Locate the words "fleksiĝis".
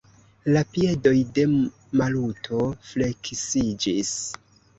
2.93-4.13